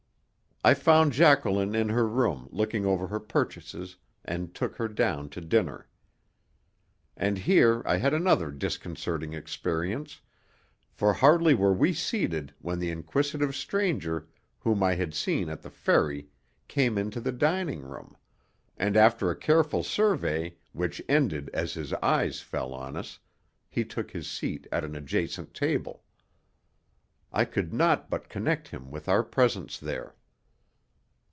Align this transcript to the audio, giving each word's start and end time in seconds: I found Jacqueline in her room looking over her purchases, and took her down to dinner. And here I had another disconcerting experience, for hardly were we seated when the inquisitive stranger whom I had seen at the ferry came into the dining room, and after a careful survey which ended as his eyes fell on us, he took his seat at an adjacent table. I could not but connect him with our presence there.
I 0.63 0.75
found 0.75 1.13
Jacqueline 1.13 1.73
in 1.73 1.89
her 1.89 2.07
room 2.07 2.47
looking 2.51 2.85
over 2.85 3.07
her 3.07 3.19
purchases, 3.19 3.97
and 4.23 4.53
took 4.53 4.75
her 4.75 4.87
down 4.87 5.27
to 5.29 5.41
dinner. 5.41 5.87
And 7.17 7.39
here 7.39 7.81
I 7.83 7.97
had 7.97 8.13
another 8.13 8.51
disconcerting 8.51 9.33
experience, 9.33 10.21
for 10.91 11.13
hardly 11.13 11.55
were 11.55 11.73
we 11.73 11.93
seated 11.93 12.53
when 12.59 12.77
the 12.77 12.91
inquisitive 12.91 13.55
stranger 13.55 14.27
whom 14.59 14.83
I 14.83 14.93
had 14.93 15.15
seen 15.15 15.49
at 15.49 15.63
the 15.63 15.71
ferry 15.71 16.27
came 16.67 16.95
into 16.95 17.19
the 17.19 17.31
dining 17.31 17.81
room, 17.81 18.15
and 18.77 18.95
after 18.95 19.31
a 19.31 19.35
careful 19.35 19.81
survey 19.81 20.57
which 20.73 21.01
ended 21.09 21.49
as 21.55 21.73
his 21.73 21.91
eyes 21.95 22.39
fell 22.41 22.71
on 22.71 22.95
us, 22.95 23.17
he 23.67 23.83
took 23.83 24.11
his 24.11 24.29
seat 24.29 24.67
at 24.71 24.83
an 24.85 24.95
adjacent 24.95 25.55
table. 25.55 26.03
I 27.33 27.45
could 27.45 27.73
not 27.73 28.11
but 28.11 28.29
connect 28.29 28.67
him 28.67 28.91
with 28.91 29.09
our 29.09 29.23
presence 29.23 29.79
there. 29.79 30.13